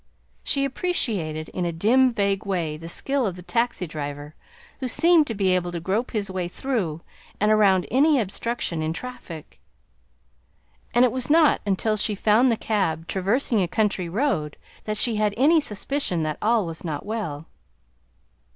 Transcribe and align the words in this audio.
She 0.43 0.65
appreciated 0.65 1.49
in 1.49 1.63
a 1.63 1.71
dim, 1.71 2.11
vague 2.11 2.43
way 2.43 2.75
the 2.75 2.89
skill 2.89 3.27
of 3.27 3.35
the 3.35 3.43
taxi 3.43 3.85
driver, 3.85 4.33
who 4.79 4.87
seemed 4.87 5.27
to 5.27 5.35
be 5.35 5.53
able 5.53 5.71
to 5.71 5.79
grope 5.79 6.09
his 6.09 6.31
way 6.31 6.47
through 6.47 7.01
and 7.39 7.51
around 7.51 7.85
any 7.91 8.19
obstruction 8.19 8.81
of 8.81 8.93
traffic; 8.95 9.59
and 10.91 11.05
it 11.05 11.11
was 11.11 11.29
not 11.29 11.61
until 11.67 11.97
she 11.97 12.15
found 12.15 12.51
the 12.51 12.57
cab 12.57 13.05
traversing 13.07 13.61
a 13.61 13.67
country 13.67 14.09
road 14.09 14.57
that 14.85 14.97
she 14.97 15.17
had 15.17 15.35
any 15.37 15.61
suspicion 15.61 16.23
that 16.23 16.39
all 16.41 16.65
was 16.65 16.83
not 16.83 17.05
well. 17.05 17.45